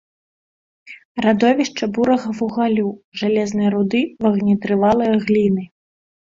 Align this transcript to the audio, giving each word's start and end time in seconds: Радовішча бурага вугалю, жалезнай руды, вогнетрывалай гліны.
Радовішча 1.25 1.85
бурага 1.99 2.29
вугалю, 2.41 2.89
жалезнай 3.23 3.69
руды, 3.77 4.01
вогнетрывалай 4.27 5.17
гліны. 5.29 5.63